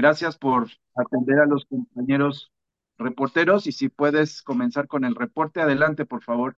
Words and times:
Gracias 0.00 0.38
por 0.38 0.66
atender 0.94 1.40
a 1.40 1.44
los 1.46 1.66
compañeros 1.66 2.50
reporteros 2.96 3.66
y 3.66 3.72
si 3.72 3.90
puedes 3.90 4.40
comenzar 4.40 4.86
con 4.88 5.04
el 5.04 5.14
reporte, 5.14 5.60
adelante, 5.60 6.06
por 6.06 6.22
favor. 6.22 6.56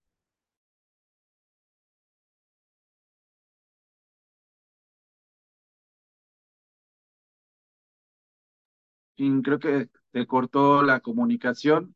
Creo 9.15 9.59
que 9.59 9.89
te 10.11 10.27
cortó 10.27 10.83
la 10.83 10.99
comunicación. 10.99 11.95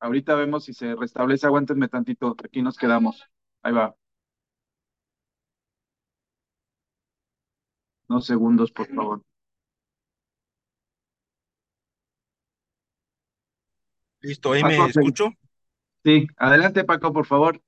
Ahorita 0.00 0.34
vemos 0.36 0.64
si 0.64 0.74
se 0.74 0.94
restablece. 0.96 1.46
Aguántenme 1.46 1.88
tantito. 1.88 2.36
Aquí 2.44 2.62
nos 2.62 2.76
quedamos. 2.78 3.24
Ahí 3.62 3.72
va. 3.72 3.94
Dos 8.08 8.26
segundos, 8.26 8.70
por 8.72 8.88
favor. 8.94 9.22
Listo, 14.22 14.52
ahí 14.52 14.62
me 14.62 14.76
Paco, 14.76 14.90
escucho. 14.90 15.32
Sí, 16.04 16.26
adelante, 16.36 16.84
Paco, 16.84 17.12
por 17.12 17.26
favor. 17.26 17.60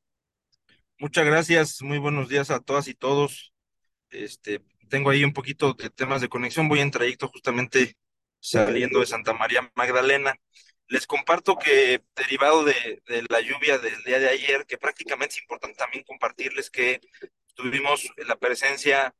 Muchas 0.98 1.24
gracias, 1.24 1.82
muy 1.82 1.98
buenos 1.98 2.28
días 2.28 2.50
a 2.50 2.60
todas 2.60 2.88
y 2.88 2.94
todos. 2.94 3.52
Este, 4.10 4.62
tengo 4.88 5.10
ahí 5.10 5.24
un 5.24 5.32
poquito 5.32 5.74
de 5.74 5.90
temas 5.90 6.20
de 6.20 6.28
conexión. 6.28 6.68
Voy 6.68 6.80
en 6.80 6.90
trayecto 6.90 7.28
justamente 7.28 7.96
saliendo 8.40 9.00
de 9.00 9.06
Santa 9.06 9.32
María 9.34 9.70
Magdalena. 9.74 10.34
Les 10.88 11.06
comparto 11.06 11.56
que 11.56 12.02
derivado 12.14 12.64
de, 12.64 13.02
de 13.06 13.24
la 13.28 13.40
lluvia 13.40 13.78
del 13.78 14.02
día 14.04 14.18
de 14.18 14.28
ayer, 14.28 14.66
que 14.66 14.78
prácticamente 14.78 15.34
es 15.34 15.42
importante 15.42 15.76
también 15.76 16.04
compartirles 16.04 16.70
que 16.70 17.00
tuvimos 17.54 18.12
la 18.18 18.36
presencia 18.36 19.14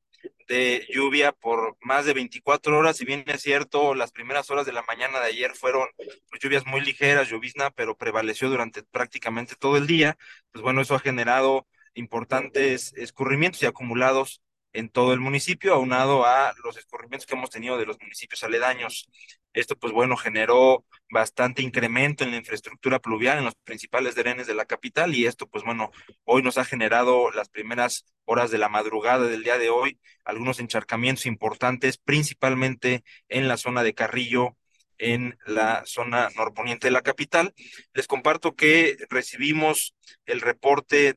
de 0.49 0.87
lluvia 0.91 1.33
por 1.33 1.77
más 1.81 2.05
de 2.05 2.13
24 2.13 2.77
horas, 2.79 2.97
si 2.97 3.05
bien 3.05 3.25
es 3.27 3.43
cierto, 3.43 3.95
las 3.95 4.13
primeras 4.13 4.51
horas 4.51 4.67
de 4.67 4.73
la 4.73 4.83
mañana 4.83 5.21
de 5.21 5.27
ayer 5.27 5.55
fueron 5.55 5.89
pues, 5.97 6.41
lluvias 6.43 6.67
muy 6.67 6.81
ligeras, 6.81 7.29
llovizna, 7.29 7.71
pero 7.71 7.97
prevaleció 7.97 8.51
durante 8.51 8.83
prácticamente 8.83 9.55
todo 9.57 9.77
el 9.77 9.87
día. 9.87 10.17
Pues 10.53 10.63
bueno, 10.63 10.81
eso 10.81 10.95
ha 10.95 11.01
generado 11.01 11.67
importantes 11.95 12.93
escurrimientos 12.95 13.63
y 13.63 13.67
acumulados 13.67 14.43
en 14.73 14.89
todo 14.89 15.13
el 15.13 15.21
municipio, 15.21 15.75
aunado 15.75 16.25
a 16.27 16.55
los 16.65 16.77
escurrimientos 16.77 17.27
que 17.27 17.35
hemos 17.35 17.51
tenido 17.51 17.79
de 17.79 17.87
los 17.87 17.99
municipios 18.01 18.43
aledaños. 18.43 19.09
Esto, 19.53 19.77
pues 19.77 19.93
bueno, 19.93 20.17
generó 20.17 20.85
bastante 21.11 21.63
incremento 21.63 22.25
en 22.25 22.31
la 22.31 22.39
infraestructura 22.39 22.99
pluvial 22.99 23.39
en 23.39 23.45
los 23.45 23.55
principales 23.65 24.15
drenes 24.15 24.47
de 24.47 24.55
la 24.55 24.65
capital 24.65 25.15
y 25.15 25.27
esto, 25.27 25.47
pues 25.47 25.63
bueno, 25.63 25.91
hoy 26.25 26.43
nos 26.43 26.57
ha 26.57 26.65
generado 26.65 27.31
las 27.33 27.51
primeras 27.51 28.07
horas 28.25 28.51
de 28.51 28.59
la 28.59 28.71
madrugada 28.71 29.27
del 29.27 29.43
día 29.43 29.59
de 29.59 29.69
hoy 29.69 29.99
algunos 30.25 30.61
encharcamientos 30.61 31.27
importantes, 31.27 31.99
principalmente 31.99 33.05
en 33.29 33.49
la 33.49 33.57
zona 33.57 33.83
de 33.83 33.95
Carrillo, 33.95 34.57
en 34.99 35.37
la 35.47 35.83
zona 35.85 36.29
norponiente 36.37 36.87
de 36.87 36.93
la 36.93 37.03
capital. 37.03 37.55
Les 37.93 38.07
comparto 38.07 38.55
que 38.55 38.97
recibimos 39.11 39.95
el 40.27 40.41
reporte 40.41 41.17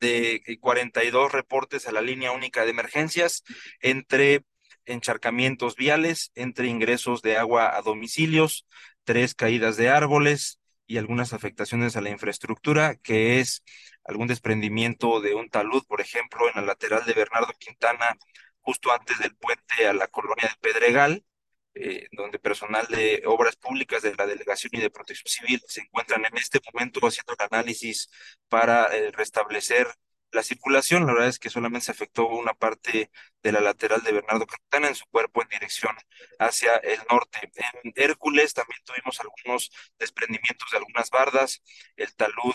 de 0.00 0.58
42 0.60 1.32
reportes 1.32 1.86
a 1.86 1.92
la 1.92 2.00
línea 2.00 2.32
única 2.32 2.64
de 2.64 2.70
emergencias 2.70 3.42
entre 3.80 4.44
encharcamientos 4.84 5.76
viales, 5.76 6.30
entre 6.34 6.68
ingresos 6.68 7.22
de 7.22 7.36
agua 7.36 7.76
a 7.76 7.82
domicilios, 7.82 8.66
tres 9.04 9.34
caídas 9.34 9.76
de 9.76 9.88
árboles 9.88 10.58
y 10.86 10.98
algunas 10.98 11.32
afectaciones 11.32 11.96
a 11.96 12.00
la 12.00 12.10
infraestructura, 12.10 12.94
que 12.96 13.40
es 13.40 13.62
algún 14.04 14.28
desprendimiento 14.28 15.20
de 15.20 15.34
un 15.34 15.48
talud, 15.50 15.82
por 15.86 16.00
ejemplo, 16.00 16.48
en 16.48 16.54
la 16.60 16.62
lateral 16.62 17.04
de 17.04 17.12
Bernardo 17.12 17.52
Quintana, 17.58 18.16
justo 18.60 18.92
antes 18.92 19.18
del 19.18 19.34
puente 19.36 19.86
a 19.88 19.92
la 19.92 20.06
colonia 20.08 20.48
del 20.48 20.58
Pedregal, 20.60 21.24
eh, 21.78 22.08
donde 22.12 22.38
personal 22.38 22.86
de 22.86 23.22
obras 23.26 23.56
públicas 23.56 24.02
de 24.02 24.14
la 24.14 24.26
Delegación 24.26 24.70
y 24.74 24.80
de 24.80 24.90
Protección 24.90 25.26
Civil 25.26 25.62
se 25.66 25.82
encuentran 25.82 26.24
en 26.24 26.36
este 26.38 26.58
momento 26.72 27.00
haciendo 27.06 27.34
el 27.34 27.46
análisis 27.50 28.08
para 28.48 28.86
eh, 28.96 29.10
restablecer 29.12 29.86
la 30.32 30.42
circulación. 30.42 31.06
La 31.06 31.12
verdad 31.12 31.28
es 31.28 31.38
que 31.38 31.50
solamente 31.50 31.86
se 31.86 31.92
afectó 31.92 32.28
una 32.28 32.54
parte 32.54 33.10
de 33.42 33.52
la 33.52 33.60
lateral 33.60 34.02
de 34.02 34.12
Bernardo 34.12 34.46
Quintana 34.46 34.88
en 34.88 34.94
su 34.94 35.04
cuerpo 35.06 35.42
en 35.42 35.48
dirección 35.48 35.94
hacia 36.38 36.76
el 36.76 37.00
norte. 37.10 37.50
En 37.82 37.92
Hércules 37.94 38.54
también 38.54 38.80
tuvimos 38.84 39.20
algunos 39.20 39.70
desprendimientos 39.98 40.70
de 40.70 40.78
algunas 40.78 41.10
bardas, 41.10 41.62
el 41.96 42.14
talud 42.14 42.54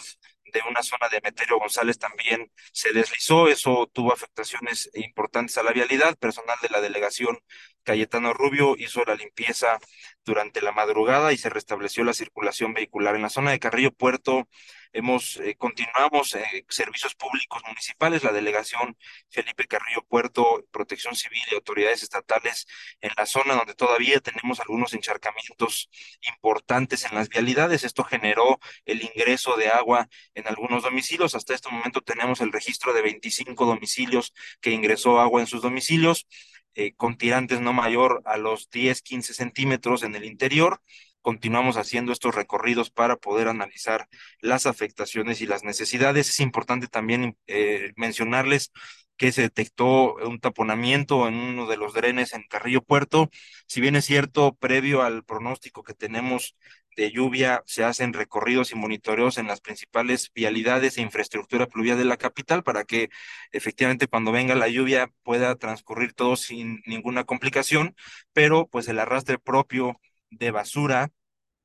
de 0.52 0.62
una 0.70 0.84
zona 0.84 1.08
de 1.10 1.22
Meterio 1.24 1.60
González 1.60 1.98
también 1.98 2.52
se 2.74 2.92
deslizó, 2.92 3.48
eso 3.48 3.90
tuvo 3.94 4.14
afectaciones 4.14 4.90
importantes 4.94 5.58
a 5.58 5.64
la 5.64 5.72
vialidad. 5.72 6.18
Personal 6.18 6.58
de 6.62 6.70
la 6.70 6.82
delegación 6.82 7.40
Cayetano 7.84 8.34
Rubio 8.34 8.76
hizo 8.78 9.04
la 9.06 9.16
limpieza 9.16 9.80
durante 10.24 10.62
la 10.62 10.72
madrugada 10.72 11.34
y 11.34 11.38
se 11.38 11.50
restableció 11.50 12.04
la 12.04 12.14
circulación 12.14 12.74
vehicular. 12.74 13.16
En 13.16 13.24
la 13.24 13.30
zona 13.30 13.52
de 13.52 13.60
Carrillo 13.60 13.92
Puerto 13.92 14.48
hemos 14.94 15.38
eh, 15.38 15.56
continuamos 15.58 16.36
eh, 16.36 16.66
servicios 16.70 17.16
públicos 17.16 17.62
municipales, 17.66 18.24
la 18.24 18.32
delegación 18.32 18.98
Felipe 19.30 19.66
Carrillo 19.66 20.04
Puerto, 20.08 20.66
Protección 20.72 21.16
Civil 21.16 21.42
y 21.52 21.56
autoridades 21.56 22.04
estatales 22.04 22.68
en 23.00 23.12
la 23.18 23.26
zona 23.26 23.56
donde 23.56 23.74
todavía 23.74 24.20
tenemos 24.20 24.60
algunos 24.60 24.94
encharcamientos 24.94 25.90
importantes 26.28 27.06
en 27.06 27.16
las 27.16 27.30
vialidades. 27.30 27.84
Esto 27.84 28.04
generó 28.04 28.60
el 28.86 29.02
ingreso 29.02 29.56
de 29.56 29.70
agua 29.70 30.10
en 30.36 30.48
algunos 30.48 30.84
domicilios. 30.84 31.36
Hasta 31.36 31.54
este 31.54 31.70
momento 31.70 32.02
tenemos 32.02 32.42
el 32.42 32.52
registro 32.52 32.94
de 32.94 33.02
25 33.02 33.66
domicilios 33.66 34.34
que 34.60 34.72
ingresó 34.72 35.20
agua 35.20 35.42
en 35.42 35.48
sus 35.48 35.62
domicilios 35.62 36.28
eh, 36.76 36.94
con 36.96 37.18
tirantes 37.18 37.62
no 37.62 37.74
mayor 37.74 38.22
a 38.26 38.38
los 38.38 38.70
10, 38.70 39.02
15 39.02 39.34
centímetros 39.34 40.04
en 40.04 40.16
el 40.16 40.26
interior. 40.26 40.82
Continuamos 41.22 41.78
haciendo 41.78 42.12
estos 42.12 42.34
recorridos 42.34 42.90
para 42.90 43.16
poder 43.18 43.48
analizar 43.48 44.08
las 44.40 44.66
afectaciones 44.66 45.42
y 45.42 45.46
las 45.46 45.64
necesidades. 45.64 46.30
Es 46.30 46.40
importante 46.40 46.88
también 46.88 47.38
eh, 47.48 47.92
mencionarles 47.96 48.72
que 49.18 49.32
se 49.32 49.44
detectó 49.44 50.16
un 50.16 50.40
taponamiento 50.40 51.28
en 51.28 51.36
uno 51.36 51.68
de 51.68 51.78
los 51.78 51.94
drenes 51.94 52.34
en 52.34 52.44
Carrillo 52.50 52.82
Puerto. 52.82 53.30
Si 53.68 53.80
bien 53.80 53.96
es 53.96 54.06
cierto, 54.06 54.56
previo 54.56 55.04
al 55.04 55.24
pronóstico 55.24 55.84
que 55.84 55.94
tenemos 55.94 56.56
de 56.96 57.12
lluvia, 57.12 57.64
se 57.66 57.84
hacen 57.84 58.14
recorridos 58.14 58.72
y 58.72 58.76
monitoreos 58.76 59.38
en 59.38 59.48
las 59.48 59.62
principales 59.62 60.32
vialidades 60.34 60.98
e 60.98 61.02
infraestructura 61.02 61.68
pluvial 61.68 61.98
de 61.98 62.06
la 62.06 62.18
capital 62.18 62.64
para 62.64 62.84
que 62.84 63.10
efectivamente 63.52 64.08
cuando 64.08 64.32
venga 64.32 64.56
la 64.56 64.68
lluvia 64.68 65.12
pueda 65.24 65.56
transcurrir 65.56 66.14
todo 66.14 66.36
sin 66.36 66.82
ninguna 66.86 67.24
complicación, 67.24 67.96
pero 68.34 68.68
pues 68.68 68.88
el 68.88 69.00
arrastre 69.00 69.40
propio 69.40 70.00
de 70.30 70.52
basura 70.52 71.12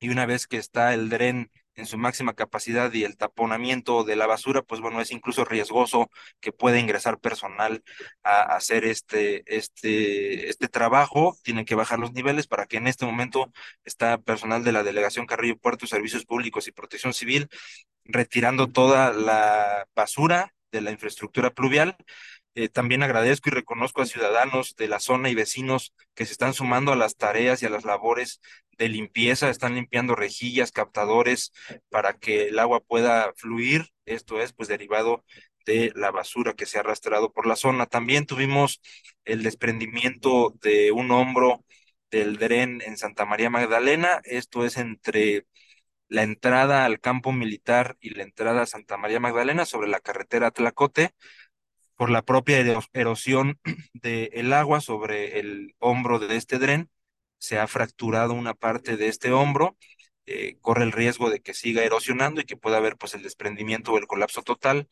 y 0.00 0.10
una 0.10 0.26
vez 0.26 0.46
que 0.46 0.58
está 0.58 0.94
el 0.94 1.08
dren 1.08 1.50
en 1.76 1.86
su 1.86 1.98
máxima 1.98 2.34
capacidad 2.34 2.92
y 2.92 3.04
el 3.04 3.16
taponamiento 3.16 4.04
de 4.04 4.16
la 4.16 4.26
basura, 4.26 4.62
pues 4.62 4.80
bueno, 4.80 5.00
es 5.00 5.12
incluso 5.12 5.44
riesgoso 5.44 6.10
que 6.40 6.52
pueda 6.52 6.78
ingresar 6.78 7.18
personal 7.20 7.82
a, 8.22 8.42
hacer 8.56 8.84
este, 8.84 9.44
este, 9.46 10.48
este 10.48 10.68
trabajo. 10.68 11.36
Tienen 11.42 11.64
que 11.64 11.74
bajar 11.74 11.98
los 11.98 12.12
niveles 12.12 12.46
para 12.46 12.66
que 12.66 12.78
en 12.78 12.86
este 12.86 13.06
momento 13.06 13.52
está 13.84 14.18
personal 14.18 14.64
de 14.64 14.72
la 14.72 14.82
Delegación 14.82 15.26
Carrillo 15.26 15.58
Puerto, 15.58 15.86
Servicios 15.86 16.24
Públicos 16.24 16.66
y 16.66 16.72
Protección 16.72 17.14
Civil 17.14 17.48
retirando 18.04 18.68
toda 18.68 19.12
la 19.12 19.86
basura 19.94 20.54
de 20.72 20.80
la 20.80 20.90
infraestructura 20.90 21.50
pluvial. 21.50 21.96
Eh, 22.58 22.70
también 22.70 23.02
agradezco 23.02 23.50
y 23.50 23.52
reconozco 23.52 24.00
a 24.00 24.06
ciudadanos 24.06 24.76
de 24.76 24.88
la 24.88 24.98
zona 24.98 25.28
y 25.28 25.34
vecinos 25.34 25.92
que 26.14 26.24
se 26.24 26.32
están 26.32 26.54
sumando 26.54 26.90
a 26.90 26.96
las 26.96 27.16
tareas 27.16 27.62
y 27.62 27.66
a 27.66 27.70
las 27.70 27.84
labores 27.84 28.40
de 28.78 28.88
limpieza, 28.88 29.50
están 29.50 29.74
limpiando 29.74 30.14
rejillas, 30.14 30.72
captadores 30.72 31.52
para 31.90 32.14
que 32.14 32.48
el 32.48 32.58
agua 32.58 32.80
pueda 32.80 33.34
fluir. 33.36 33.88
Esto 34.06 34.40
es 34.40 34.54
pues 34.54 34.68
derivado 34.70 35.22
de 35.66 35.92
la 35.96 36.10
basura 36.10 36.54
que 36.54 36.64
se 36.64 36.78
ha 36.78 36.80
arrastrado 36.80 37.30
por 37.30 37.46
la 37.46 37.56
zona. 37.56 37.84
También 37.84 38.24
tuvimos 38.24 38.80
el 39.26 39.42
desprendimiento 39.42 40.54
de 40.62 40.92
un 40.92 41.10
hombro 41.10 41.62
del 42.10 42.38
dren 42.38 42.80
en 42.86 42.96
Santa 42.96 43.26
María 43.26 43.50
Magdalena. 43.50 44.22
Esto 44.24 44.64
es 44.64 44.78
entre 44.78 45.46
la 46.08 46.22
entrada 46.22 46.86
al 46.86 47.00
campo 47.00 47.32
militar 47.32 47.98
y 48.00 48.10
la 48.14 48.22
entrada 48.22 48.62
a 48.62 48.66
Santa 48.66 48.96
María 48.96 49.20
Magdalena 49.20 49.66
sobre 49.66 49.88
la 49.88 50.00
carretera 50.00 50.50
Tlacote 50.52 51.10
por 51.96 52.10
la 52.10 52.22
propia 52.22 52.58
erosión 52.92 53.58
del 53.94 54.52
agua 54.52 54.80
sobre 54.80 55.40
el 55.40 55.74
hombro 55.78 56.18
de 56.18 56.36
este 56.36 56.58
dren. 56.58 56.90
Se 57.38 57.58
ha 57.58 57.66
fracturado 57.66 58.34
una 58.34 58.54
parte 58.54 58.96
de 58.96 59.08
este 59.08 59.32
hombro. 59.32 59.76
Eh, 60.26 60.58
corre 60.60 60.84
el 60.84 60.92
riesgo 60.92 61.30
de 61.30 61.40
que 61.40 61.54
siga 61.54 61.84
erosionando 61.84 62.40
y 62.40 62.44
que 62.44 62.56
pueda 62.56 62.78
haber 62.78 62.96
pues 62.96 63.14
el 63.14 63.22
desprendimiento 63.22 63.92
o 63.92 63.98
el 63.98 64.06
colapso 64.06 64.42
total. 64.42 64.88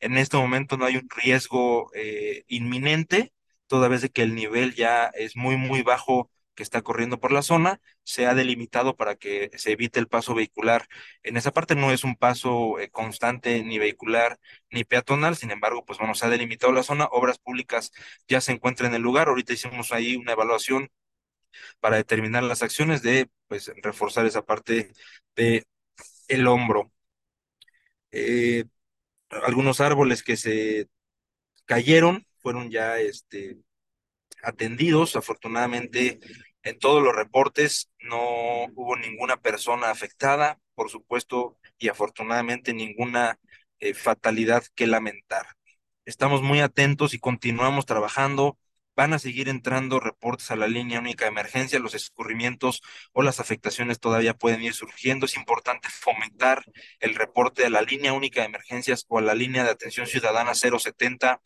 En 0.00 0.16
este 0.16 0.36
momento 0.36 0.76
no 0.76 0.86
hay 0.86 0.96
un 0.96 1.08
riesgo 1.10 1.90
eh, 1.94 2.44
inminente, 2.48 3.32
toda 3.66 3.88
vez 3.88 4.02
de 4.02 4.10
que 4.10 4.22
el 4.22 4.34
nivel 4.34 4.74
ya 4.74 5.06
es 5.14 5.36
muy, 5.36 5.56
muy 5.56 5.82
bajo 5.82 6.30
que 6.58 6.64
está 6.64 6.82
corriendo 6.82 7.20
por 7.20 7.30
la 7.30 7.42
zona, 7.42 7.80
se 8.02 8.26
ha 8.26 8.34
delimitado 8.34 8.96
para 8.96 9.14
que 9.14 9.50
se 9.56 9.70
evite 9.72 10.00
el 10.00 10.08
paso 10.08 10.34
vehicular. 10.34 10.88
En 11.22 11.36
esa 11.36 11.52
parte 11.52 11.76
no 11.76 11.92
es 11.92 12.02
un 12.02 12.16
paso 12.16 12.80
eh, 12.80 12.90
constante 12.90 13.62
ni 13.62 13.78
vehicular 13.78 14.40
ni 14.72 14.82
peatonal, 14.82 15.36
sin 15.36 15.52
embargo, 15.52 15.84
pues 15.84 16.00
bueno, 16.00 16.16
se 16.16 16.26
ha 16.26 16.30
delimitado 16.30 16.72
la 16.72 16.82
zona, 16.82 17.04
obras 17.12 17.38
públicas 17.38 17.92
ya 18.26 18.40
se 18.40 18.50
encuentran 18.52 18.90
en 18.90 18.96
el 18.96 19.02
lugar, 19.02 19.28
ahorita 19.28 19.52
hicimos 19.52 19.92
ahí 19.92 20.16
una 20.16 20.32
evaluación 20.32 20.90
para 21.80 21.96
determinar 21.96 22.42
las 22.42 22.62
acciones 22.64 23.02
de 23.02 23.30
pues, 23.48 23.70
reforzar 23.82 24.26
esa 24.26 24.44
parte 24.44 24.92
de 25.36 25.64
el 26.28 26.46
hombro. 26.48 26.92
Eh, 28.10 28.64
algunos 29.30 29.80
árboles 29.80 30.22
que 30.24 30.36
se 30.36 30.88
cayeron 31.66 32.26
fueron 32.38 32.70
ya 32.70 32.98
este, 32.98 33.58
atendidos. 34.42 35.16
Afortunadamente, 35.16 36.20
en 36.68 36.78
todos 36.78 37.02
los 37.02 37.16
reportes 37.16 37.90
no 38.00 38.64
hubo 38.74 38.96
ninguna 38.96 39.38
persona 39.38 39.90
afectada, 39.90 40.58
por 40.74 40.90
supuesto, 40.90 41.56
y 41.78 41.88
afortunadamente 41.88 42.74
ninguna 42.74 43.38
eh, 43.80 43.94
fatalidad 43.94 44.64
que 44.74 44.86
lamentar. 44.86 45.46
Estamos 46.04 46.42
muy 46.42 46.60
atentos 46.60 47.14
y 47.14 47.18
continuamos 47.18 47.86
trabajando. 47.86 48.58
Van 48.94 49.14
a 49.14 49.18
seguir 49.18 49.48
entrando 49.48 50.00
reportes 50.00 50.50
a 50.50 50.56
la 50.56 50.66
línea 50.66 50.98
única 50.98 51.24
de 51.24 51.30
emergencia, 51.30 51.78
los 51.78 51.94
escurrimientos 51.94 52.82
o 53.12 53.22
las 53.22 53.40
afectaciones 53.40 54.00
todavía 54.00 54.34
pueden 54.34 54.60
ir 54.60 54.74
surgiendo. 54.74 55.24
Es 55.24 55.36
importante 55.36 55.88
fomentar 55.88 56.64
el 57.00 57.14
reporte 57.14 57.64
a 57.64 57.70
la 57.70 57.80
línea 57.80 58.12
única 58.12 58.40
de 58.40 58.46
emergencias 58.46 59.06
o 59.08 59.18
a 59.18 59.22
la 59.22 59.34
línea 59.34 59.64
de 59.64 59.70
atención 59.70 60.06
ciudadana 60.06 60.54
070 60.54 61.40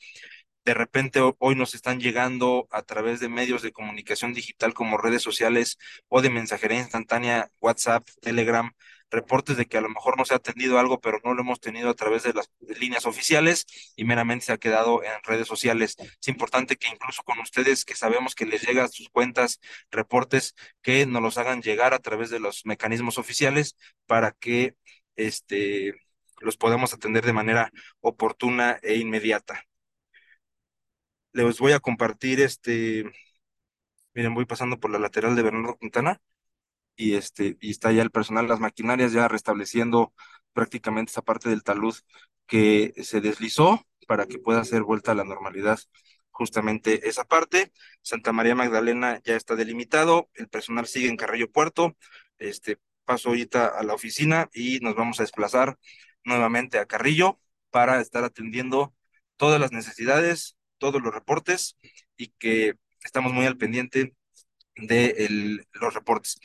de 0.64 0.74
repente 0.74 1.20
hoy 1.38 1.54
nos 1.56 1.74
están 1.74 2.00
llegando 2.00 2.68
a 2.70 2.82
través 2.82 3.20
de 3.20 3.28
medios 3.28 3.62
de 3.62 3.72
comunicación 3.72 4.32
digital 4.32 4.74
como 4.74 4.98
redes 4.98 5.22
sociales 5.22 5.78
o 6.08 6.22
de 6.22 6.30
mensajería 6.30 6.78
instantánea, 6.78 7.50
WhatsApp, 7.60 8.08
Telegram, 8.20 8.72
reportes 9.10 9.56
de 9.56 9.66
que 9.66 9.76
a 9.76 9.80
lo 9.80 9.88
mejor 9.88 10.16
no 10.16 10.24
se 10.24 10.34
ha 10.34 10.38
atendido 10.38 10.78
algo, 10.78 11.00
pero 11.00 11.20
no 11.24 11.34
lo 11.34 11.42
hemos 11.42 11.60
tenido 11.60 11.90
a 11.90 11.94
través 11.94 12.22
de 12.22 12.32
las 12.32 12.50
líneas 12.60 13.06
oficiales 13.06 13.66
y 13.96 14.04
meramente 14.04 14.46
se 14.46 14.52
ha 14.52 14.58
quedado 14.58 15.02
en 15.02 15.12
redes 15.24 15.48
sociales. 15.48 15.96
Es 15.98 16.28
importante 16.28 16.76
que 16.76 16.88
incluso 16.88 17.22
con 17.22 17.38
ustedes, 17.40 17.84
que 17.84 17.94
sabemos 17.94 18.34
que 18.34 18.46
les 18.46 18.62
llegan 18.66 18.90
sus 18.90 19.08
cuentas, 19.10 19.60
reportes, 19.90 20.54
que 20.80 21.06
nos 21.06 21.22
los 21.22 21.38
hagan 21.38 21.62
llegar 21.62 21.92
a 21.94 21.98
través 21.98 22.30
de 22.30 22.40
los 22.40 22.64
mecanismos 22.64 23.18
oficiales 23.18 23.76
para 24.06 24.32
que 24.32 24.76
este, 25.16 25.94
los 26.40 26.56
podamos 26.56 26.94
atender 26.94 27.26
de 27.26 27.32
manera 27.32 27.70
oportuna 28.00 28.78
e 28.82 28.96
inmediata 28.96 29.64
les 31.32 31.58
voy 31.58 31.72
a 31.72 31.80
compartir 31.80 32.40
este, 32.40 33.04
miren, 34.14 34.34
voy 34.34 34.46
pasando 34.46 34.78
por 34.78 34.90
la 34.90 34.98
lateral 34.98 35.36
de 35.36 35.42
Bernardo 35.42 35.76
Quintana 35.78 36.20
y 36.96 37.14
este, 37.14 37.56
y 37.60 37.70
está 37.70 37.92
ya 37.92 38.02
el 38.02 38.10
personal, 38.10 38.48
las 38.48 38.60
maquinarias 38.60 39.12
ya 39.12 39.28
restableciendo 39.28 40.14
prácticamente 40.52 41.10
esa 41.12 41.22
parte 41.22 41.48
del 41.48 41.62
talud 41.64 41.96
que 42.46 42.94
se 43.02 43.20
deslizó 43.20 43.86
para 44.06 44.26
que 44.26 44.38
pueda 44.38 44.64
ser 44.64 44.82
vuelta 44.82 45.12
a 45.12 45.14
la 45.14 45.24
normalidad 45.24 45.80
justamente 46.30 47.08
esa 47.08 47.24
parte. 47.24 47.72
Santa 48.02 48.32
María 48.32 48.54
Magdalena 48.54 49.20
ya 49.24 49.36
está 49.36 49.54
delimitado, 49.56 50.30
el 50.34 50.48
personal 50.48 50.86
sigue 50.86 51.08
en 51.08 51.16
Carrillo 51.16 51.50
Puerto, 51.50 51.96
este, 52.38 52.78
paso 53.04 53.30
ahorita 53.30 53.66
a 53.68 53.82
la 53.84 53.94
oficina 53.94 54.48
y 54.52 54.80
nos 54.80 54.94
vamos 54.96 55.20
a 55.20 55.24
desplazar 55.24 55.78
nuevamente 56.24 56.78
a 56.78 56.86
Carrillo 56.86 57.40
para 57.70 58.00
estar 58.00 58.24
atendiendo 58.24 58.94
todas 59.36 59.60
las 59.60 59.72
necesidades 59.72 60.56
todos 60.82 61.00
los 61.00 61.14
reportes 61.14 61.76
y 62.16 62.32
que 62.40 62.74
estamos 63.04 63.32
muy 63.32 63.46
al 63.46 63.56
pendiente 63.56 64.16
de 64.74 65.62
los 65.74 65.94
reportes. 65.94 66.40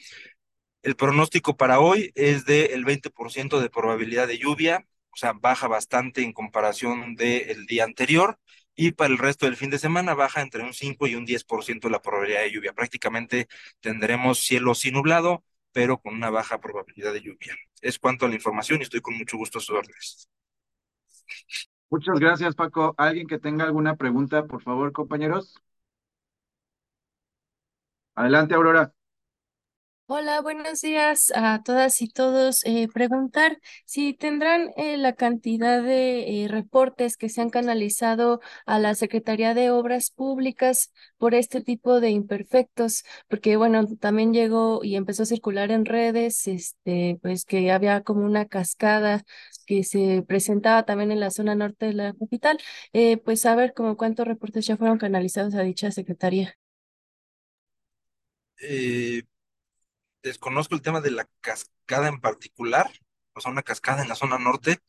El 0.84 0.96
pronóstico 0.96 1.58
para 1.58 1.80
hoy 1.80 2.12
es 2.14 2.46
del 2.46 2.86
20% 2.86 3.60
de 3.60 3.72
probabilidad 3.72 4.28
de 4.28 4.38
lluvia, 4.38 4.86
o 5.10 5.18
sea, 5.18 5.34
baja 5.34 5.68
bastante 5.68 6.22
en 6.22 6.34
comparación 6.34 7.16
del 7.16 7.66
día 7.66 7.84
anterior, 7.84 8.38
y 8.76 8.92
para 8.92 9.12
el 9.12 9.18
resto 9.18 9.48
del 9.48 9.56
fin 9.56 9.72
de 9.72 9.80
semana 9.80 10.14
baja 10.14 10.42
entre 10.42 10.62
un 10.62 10.74
5 10.76 11.08
y 11.08 11.16
un 11.16 11.26
10% 11.26 11.90
la 11.90 12.00
probabilidad 12.00 12.42
de 12.42 12.52
lluvia. 12.52 12.74
Prácticamente 12.74 13.48
tendremos 13.80 14.40
cielo 14.40 14.76
sin 14.76 14.94
nublado, 14.94 15.44
pero 15.72 15.98
con 15.98 16.14
una 16.14 16.30
baja 16.30 16.60
probabilidad 16.60 17.12
de 17.12 17.22
lluvia. 17.22 17.56
Es 17.82 17.98
cuanto 17.98 18.28
a 18.28 18.30
la 18.30 18.36
información 18.36 18.80
y 18.80 18.84
estoy 18.84 19.02
con 19.02 19.18
mucho 19.18 19.36
gusto 19.36 19.58
a 19.58 19.62
sus 19.62 19.76
órdenes. 19.76 20.30
Muchas 21.90 22.18
gracias, 22.20 22.56
Paco. 22.56 22.96
¿Alguien 22.98 23.28
que 23.28 23.40
tenga 23.40 23.66
alguna 23.66 23.96
pregunta, 23.98 24.46
por 24.48 24.62
favor, 24.62 24.94
compañeros? 24.94 25.56
Adelante, 28.16 28.54
Aurora. 28.56 28.94
Hola, 30.10 30.40
buenos 30.42 30.80
días 30.82 31.32
a 31.36 31.62
todas 31.64 32.02
y 32.02 32.08
todos. 32.08 32.64
Eh, 32.66 32.88
preguntar 32.94 33.60
si 33.86 34.14
tendrán 34.14 34.72
eh, 34.78 34.98
la 34.98 35.14
cantidad 35.14 35.84
de 35.84 36.44
eh, 36.46 36.48
reportes 36.48 37.18
que 37.18 37.28
se 37.30 37.42
han 37.42 37.50
canalizado 37.50 38.40
a 38.66 38.80
la 38.80 38.96
Secretaría 38.96 39.54
de 39.54 39.70
Obras 39.70 40.12
Públicas 40.12 40.94
por 41.18 41.34
este 41.36 41.62
tipo 41.62 42.00
de 42.00 42.10
imperfectos, 42.12 43.04
porque 43.28 43.58
bueno, 43.58 43.86
también 44.00 44.34
llegó 44.34 44.82
y 44.82 44.96
empezó 44.96 45.24
a 45.24 45.26
circular 45.26 45.72
en 45.72 45.84
redes, 45.86 46.48
este, 46.48 47.20
pues 47.22 47.44
que 47.44 47.70
había 47.72 48.02
como 48.04 48.22
una 48.26 48.46
cascada 48.46 49.24
que 49.68 49.84
se 49.84 50.24
presentaba 50.28 50.84
también 50.86 51.12
en 51.12 51.20
la 51.20 51.30
zona 51.30 51.54
norte 51.54 51.88
de 51.88 51.94
la 51.94 52.14
capital. 52.14 52.58
pues 53.24 53.46
a 53.46 53.56
ver 53.56 53.74
como 53.76 53.98
cuántos 53.98 54.28
reportes 54.28 54.66
ya 54.66 54.78
fueron 54.78 54.98
canalizados 54.98 55.54
a 55.54 55.62
dicha 55.62 55.92
secretaría. 55.92 56.58
Eh, 58.60 59.24
desconozco 60.24 60.76
el 60.76 60.82
tema 60.82 61.02
de 61.02 61.12
la 61.12 61.28
cascada 61.42 62.08
en 62.08 62.20
particular, 62.20 62.90
o 63.34 63.42
sea, 63.42 63.52
una 63.52 63.64
cascada 63.64 64.02
en 64.02 64.10
la 64.10 64.16
zona 64.16 64.38
norte, 64.40 64.80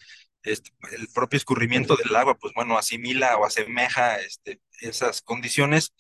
este, 0.43 0.71
el 0.93 1.09
propio 1.09 1.37
escurrimiento 1.37 1.97
del 1.97 2.15
agua, 2.17 2.39
pues 2.39 2.55
bueno, 2.55 2.79
asimila 2.79 3.37
o 3.37 3.45
asemeja 3.45 4.17
este, 4.21 4.61
esas 4.81 5.23
condiciones. 5.23 5.95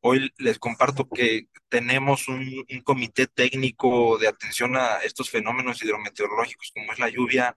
Hoy 0.00 0.32
les 0.38 0.58
comparto 0.58 1.08
que 1.08 1.46
tenemos 1.68 2.28
un, 2.28 2.64
comité 2.84 3.26
técnico 3.26 4.18
de 4.18 4.28
atención 4.28 4.76
a 4.76 4.98
estos 4.98 5.30
fenómenos 5.30 5.82
hidrometeorológicos 5.82 6.72
como 6.74 6.92
es 6.92 6.98
la 6.98 7.08
lluvia, 7.08 7.56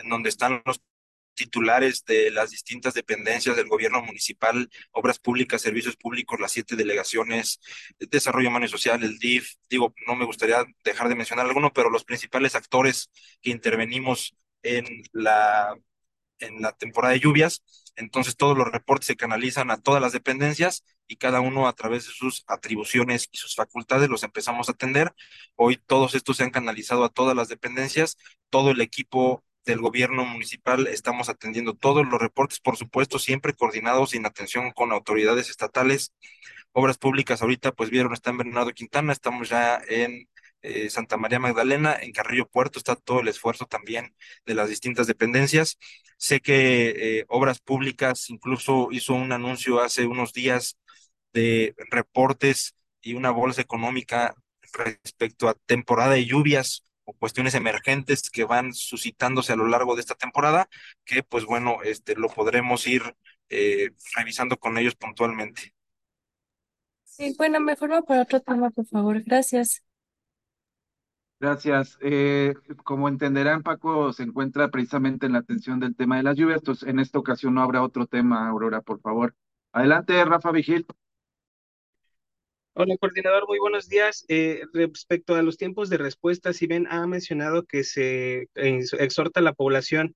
en 0.00 0.08
donde 0.08 0.28
están 0.28 0.62
los 0.64 0.80
titulares 1.34 2.04
de 2.04 2.30
las 2.30 2.50
distintas 2.50 2.94
dependencias 2.94 3.56
del 3.56 3.68
gobierno 3.68 4.02
municipal, 4.02 4.68
obras 4.92 5.18
públicas, 5.18 5.62
servicios 5.62 5.96
públicos, 5.96 6.38
las 6.40 6.52
siete 6.52 6.76
delegaciones, 6.76 7.60
desarrollo 7.98 8.48
humano 8.48 8.66
y 8.66 8.68
social, 8.68 9.02
el 9.02 9.18
DIF, 9.18 9.54
digo, 9.70 9.94
no 10.06 10.16
me 10.16 10.26
gustaría 10.26 10.64
dejar 10.84 11.08
de 11.08 11.14
mencionar 11.14 11.46
alguno, 11.46 11.72
pero 11.72 11.90
los 11.90 12.04
principales 12.04 12.54
actores 12.54 13.10
que 13.40 13.50
intervenimos 13.50 14.36
en 14.62 14.84
la, 15.12 15.74
en 16.40 16.60
la 16.60 16.72
temporada 16.72 17.14
de 17.14 17.20
lluvias, 17.20 17.62
entonces 17.96 18.36
todos 18.36 18.56
los 18.56 18.70
reportes 18.70 19.06
se 19.06 19.16
canalizan 19.16 19.70
a 19.70 19.80
todas 19.80 20.02
las 20.02 20.12
dependencias 20.12 20.84
y 21.06 21.16
cada 21.16 21.40
uno 21.40 21.68
a 21.68 21.72
través 21.74 22.06
de 22.06 22.12
sus 22.12 22.44
atribuciones 22.46 23.28
y 23.32 23.38
sus 23.38 23.56
facultades 23.56 24.08
los 24.08 24.22
empezamos 24.22 24.68
a 24.68 24.72
atender. 24.72 25.12
Hoy 25.56 25.76
todos 25.76 26.14
estos 26.14 26.36
se 26.36 26.44
han 26.44 26.50
canalizado 26.50 27.04
a 27.04 27.08
todas 27.08 27.36
las 27.36 27.48
dependencias, 27.48 28.16
todo 28.48 28.70
el 28.70 28.80
equipo 28.80 29.42
del 29.64 29.80
gobierno 29.80 30.24
municipal 30.24 30.86
estamos 30.86 31.28
atendiendo 31.28 31.74
todos 31.74 32.06
los 32.06 32.20
reportes, 32.20 32.60
por 32.60 32.76
supuesto, 32.76 33.18
siempre 33.18 33.54
coordinados 33.54 34.14
y 34.14 34.18
en 34.18 34.26
atención 34.26 34.72
con 34.72 34.92
autoridades 34.92 35.50
estatales. 35.50 36.12
Obras 36.72 36.98
públicas 36.98 37.42
ahorita, 37.42 37.72
pues 37.72 37.90
vieron, 37.90 38.12
está 38.12 38.30
en 38.30 38.38
Bernardo 38.38 38.72
Quintana, 38.72 39.12
estamos 39.12 39.48
ya 39.48 39.80
en 39.88 40.28
eh, 40.62 40.90
Santa 40.90 41.16
María 41.16 41.38
Magdalena, 41.38 41.96
en 42.00 42.12
Carrillo 42.12 42.46
Puerto 42.48 42.78
está 42.78 42.94
todo 42.96 43.20
el 43.20 43.28
esfuerzo 43.28 43.66
también 43.66 44.14
de 44.46 44.54
las 44.54 44.68
distintas 44.68 45.06
dependencias. 45.06 45.78
Sé 46.18 46.40
que 46.40 47.18
eh, 47.20 47.24
Obras 47.28 47.60
Públicas 47.60 48.28
incluso 48.30 48.88
hizo 48.92 49.14
un 49.14 49.32
anuncio 49.32 49.80
hace 49.80 50.06
unos 50.06 50.32
días 50.32 50.76
de 51.32 51.74
reportes 51.90 52.74
y 53.00 53.14
una 53.14 53.30
bolsa 53.30 53.62
económica 53.62 54.34
respecto 54.72 55.48
a 55.48 55.54
temporada 55.66 56.14
de 56.14 56.26
lluvias 56.26 56.84
cuestiones 57.12 57.54
emergentes 57.54 58.30
que 58.30 58.44
van 58.44 58.72
suscitándose 58.72 59.52
a 59.52 59.56
lo 59.56 59.66
largo 59.66 59.94
de 59.94 60.00
esta 60.00 60.14
temporada, 60.14 60.68
que 61.04 61.22
pues 61.22 61.44
bueno, 61.44 61.82
este, 61.82 62.16
lo 62.16 62.28
podremos 62.28 62.86
ir 62.86 63.02
eh, 63.48 63.90
revisando 64.14 64.56
con 64.56 64.78
ellos 64.78 64.94
puntualmente. 64.94 65.74
Sí, 67.04 67.34
bueno, 67.36 67.60
me 67.60 67.76
forma 67.76 68.02
para 68.02 68.22
otro 68.22 68.40
tema, 68.40 68.70
por 68.70 68.86
favor. 68.86 69.22
Gracias. 69.22 69.82
Gracias. 71.40 71.98
Eh, 72.02 72.54
como 72.84 73.08
entenderán, 73.08 73.62
Paco 73.62 74.12
se 74.12 74.22
encuentra 74.24 74.68
precisamente 74.70 75.24
en 75.26 75.32
la 75.32 75.38
atención 75.38 75.80
del 75.80 75.96
tema 75.96 76.18
de 76.18 76.22
las 76.22 76.36
lluvias, 76.36 76.58
entonces 76.58 76.88
en 76.88 77.00
esta 77.00 77.18
ocasión 77.18 77.54
no 77.54 77.62
habrá 77.62 77.82
otro 77.82 78.06
tema, 78.06 78.48
Aurora, 78.48 78.82
por 78.82 79.00
favor. 79.00 79.34
Adelante, 79.72 80.22
Rafa 80.24 80.50
Vigil. 80.50 80.86
Hola, 82.74 82.96
coordinador, 82.98 83.46
muy 83.48 83.58
buenos 83.58 83.88
días. 83.88 84.24
Eh, 84.28 84.62
respecto 84.72 85.34
a 85.34 85.42
los 85.42 85.56
tiempos 85.58 85.90
de 85.90 85.98
respuesta, 85.98 86.52
si 86.52 86.66
bien 86.66 86.86
ha 86.88 87.06
mencionado 87.06 87.64
que 87.66 87.84
se 87.84 88.48
exhorta 88.54 89.40
a 89.40 89.42
la 89.42 89.52
población 89.52 90.14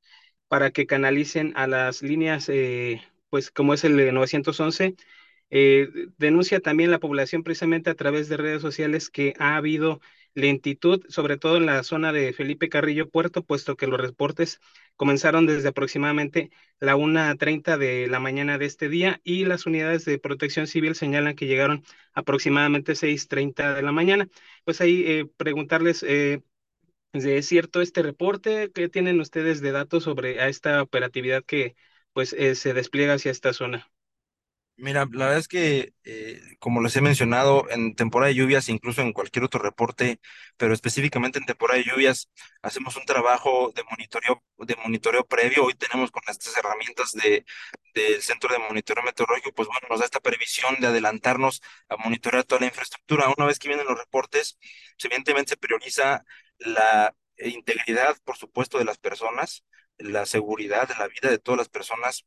para 0.48 0.70
que 0.70 0.86
canalicen 0.86 1.52
a 1.56 1.66
las 1.66 2.02
líneas, 2.02 2.48
eh, 2.48 3.02
pues 3.28 3.50
como 3.50 3.74
es 3.74 3.84
el 3.84 3.96
911, 4.14 4.94
eh, 5.50 5.88
denuncia 6.18 6.60
también 6.60 6.90
la 6.90 7.00
población 7.00 7.42
precisamente 7.42 7.90
a 7.90 7.94
través 7.96 8.28
de 8.28 8.36
redes 8.38 8.62
sociales 8.62 9.10
que 9.10 9.34
ha 9.38 9.56
habido 9.56 10.00
lentitud, 10.34 11.04
sobre 11.08 11.36
todo 11.38 11.56
en 11.56 11.66
la 11.66 11.82
zona 11.84 12.12
de 12.12 12.32
Felipe 12.32 12.68
Carrillo 12.68 13.08
Puerto, 13.10 13.44
puesto 13.44 13.76
que 13.76 13.86
los 13.86 14.00
reportes 14.00 14.60
comenzaron 14.96 15.46
desde 15.46 15.68
aproximadamente 15.68 16.50
la 16.80 16.96
1.30 16.96 17.76
de 17.78 18.06
la 18.08 18.20
mañana 18.20 18.58
de 18.58 18.66
este 18.66 18.88
día 18.88 19.20
y 19.24 19.44
las 19.44 19.66
unidades 19.66 20.04
de 20.04 20.18
protección 20.18 20.66
civil 20.66 20.94
señalan 20.94 21.34
que 21.36 21.46
llegaron 21.46 21.84
aproximadamente 22.14 22.94
6.30 22.94 23.74
de 23.74 23.82
la 23.82 23.92
mañana. 23.92 24.28
Pues 24.64 24.80
ahí 24.80 25.04
eh, 25.06 25.26
preguntarles, 25.36 26.02
eh, 26.02 26.42
¿es 27.14 27.46
cierto 27.48 27.80
este 27.82 28.02
reporte? 28.02 28.70
¿Qué 28.72 28.88
tienen 28.88 29.20
ustedes 29.20 29.60
de 29.62 29.72
datos 29.72 30.04
sobre 30.04 30.48
esta 30.48 30.82
operatividad 30.82 31.44
que 31.44 31.76
pues 32.12 32.32
eh, 32.34 32.54
se 32.56 32.74
despliega 32.74 33.14
hacia 33.14 33.30
esta 33.32 33.52
zona? 33.54 33.90
Mira, 34.76 35.06
la 35.12 35.26
verdad 35.26 35.38
es 35.38 35.46
que, 35.46 35.94
eh, 36.02 36.40
como 36.58 36.82
les 36.82 36.96
he 36.96 37.00
mencionado, 37.00 37.70
en 37.70 37.94
temporada 37.94 38.28
de 38.30 38.34
lluvias, 38.34 38.68
incluso 38.68 39.02
en 39.02 39.12
cualquier 39.12 39.44
otro 39.44 39.62
reporte, 39.62 40.18
pero 40.56 40.74
específicamente 40.74 41.38
en 41.38 41.44
temporada 41.46 41.78
de 41.78 41.84
lluvias, 41.84 42.28
hacemos 42.60 42.96
un 42.96 43.04
trabajo 43.04 43.72
de 43.76 43.84
monitoreo, 43.84 44.42
de 44.58 44.74
monitoreo 44.76 45.24
previo. 45.26 45.64
Hoy 45.64 45.74
tenemos 45.74 46.10
con 46.10 46.24
estas 46.28 46.56
herramientas 46.56 47.12
de, 47.12 47.44
del 47.94 48.20
Centro 48.20 48.52
de 48.52 48.58
Monitoreo 48.58 49.04
Meteorológico, 49.04 49.52
pues 49.54 49.68
bueno, 49.68 49.86
nos 49.88 50.00
da 50.00 50.06
esta 50.06 50.18
previsión 50.20 50.74
de 50.80 50.88
adelantarnos 50.88 51.62
a 51.88 51.96
monitorear 51.96 52.42
toda 52.42 52.60
la 52.62 52.66
infraestructura. 52.66 53.32
Una 53.36 53.46
vez 53.46 53.60
que 53.60 53.68
vienen 53.68 53.86
los 53.86 53.98
reportes, 53.98 54.58
evidentemente 55.04 55.50
se 55.50 55.56
prioriza 55.56 56.24
la 56.58 57.14
integridad, 57.38 58.16
por 58.24 58.36
supuesto, 58.36 58.78
de 58.78 58.84
las 58.84 58.98
personas, 58.98 59.64
la 59.98 60.26
seguridad 60.26 60.88
de 60.88 60.96
la 60.96 61.06
vida 61.06 61.30
de 61.30 61.38
todas 61.38 61.58
las 61.58 61.68
personas 61.68 62.26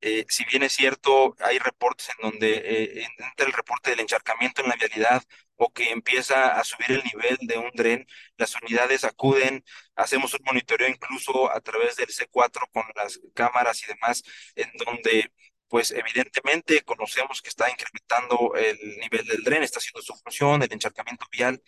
eh, 0.00 0.24
si 0.28 0.44
bien 0.44 0.62
es 0.62 0.72
cierto, 0.74 1.34
hay 1.40 1.58
reportes 1.58 2.08
en 2.10 2.30
donde 2.30 2.52
eh, 2.54 3.08
entra 3.18 3.46
el 3.46 3.52
reporte 3.52 3.90
del 3.90 4.00
encharcamiento 4.00 4.62
en 4.62 4.68
la 4.68 4.76
vialidad 4.76 5.22
o 5.56 5.72
que 5.72 5.90
empieza 5.90 6.58
a 6.58 6.64
subir 6.64 6.92
el 6.92 7.02
nivel 7.04 7.38
de 7.40 7.58
un 7.58 7.70
dren, 7.74 8.06
las 8.36 8.54
unidades 8.62 9.04
acuden, 9.04 9.64
hacemos 9.94 10.34
un 10.34 10.40
monitoreo 10.44 10.88
incluso 10.88 11.50
a 11.50 11.60
través 11.60 11.96
del 11.96 12.08
C4 12.08 12.68
con 12.72 12.84
las 12.94 13.18
cámaras 13.34 13.82
y 13.82 13.86
demás, 13.86 14.22
en 14.54 14.70
donde 14.84 15.32
pues 15.68 15.90
evidentemente 15.90 16.82
conocemos 16.82 17.42
que 17.42 17.48
está 17.48 17.68
incrementando 17.70 18.54
el 18.54 18.78
nivel 18.98 19.26
del 19.26 19.42
dren, 19.42 19.62
está 19.62 19.78
haciendo 19.78 20.02
su 20.02 20.14
función, 20.14 20.62
el 20.62 20.72
encharcamiento 20.72 21.26
vial. 21.30 21.62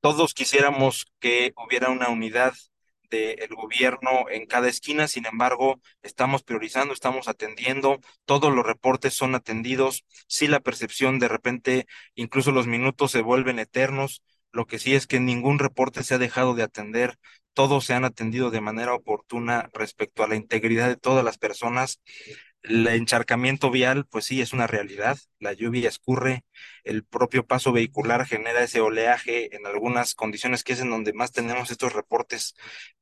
Todos 0.00 0.34
quisiéramos 0.34 1.06
que 1.20 1.52
hubiera 1.56 1.90
una 1.90 2.08
unidad 2.08 2.54
del 3.10 3.54
gobierno 3.54 4.28
en 4.30 4.46
cada 4.46 4.68
esquina, 4.68 5.08
sin 5.08 5.26
embargo, 5.26 5.80
estamos 6.02 6.42
priorizando, 6.42 6.94
estamos 6.94 7.28
atendiendo, 7.28 8.00
todos 8.24 8.54
los 8.54 8.64
reportes 8.64 9.14
son 9.14 9.34
atendidos, 9.34 10.04
si 10.28 10.46
la 10.46 10.60
percepción 10.60 11.18
de 11.18 11.28
repente, 11.28 11.86
incluso 12.14 12.52
los 12.52 12.66
minutos 12.66 13.10
se 13.10 13.22
vuelven 13.22 13.58
eternos, 13.58 14.22
lo 14.52 14.66
que 14.66 14.78
sí 14.78 14.94
es 14.94 15.06
que 15.06 15.20
ningún 15.20 15.58
reporte 15.58 16.02
se 16.02 16.14
ha 16.14 16.18
dejado 16.18 16.54
de 16.54 16.62
atender, 16.62 17.18
todos 17.52 17.84
se 17.84 17.94
han 17.94 18.04
atendido 18.04 18.50
de 18.50 18.60
manera 18.60 18.94
oportuna 18.94 19.68
respecto 19.72 20.22
a 20.22 20.28
la 20.28 20.36
integridad 20.36 20.88
de 20.88 20.96
todas 20.96 21.24
las 21.24 21.38
personas 21.38 22.00
el 22.62 22.86
encharcamiento 22.86 23.70
vial, 23.70 24.06
pues 24.06 24.26
sí, 24.26 24.40
es 24.40 24.52
una 24.52 24.66
realidad. 24.66 25.18
La 25.38 25.52
lluvia 25.52 25.88
escurre, 25.88 26.44
el 26.84 27.04
propio 27.04 27.46
paso 27.46 27.72
vehicular 27.72 28.26
genera 28.26 28.62
ese 28.62 28.80
oleaje 28.80 29.54
en 29.56 29.66
algunas 29.66 30.14
condiciones 30.14 30.62
que 30.62 30.74
es 30.74 30.80
en 30.80 30.90
donde 30.90 31.12
más 31.12 31.32
tenemos 31.32 31.70
estos 31.70 31.94
reportes 31.94 32.54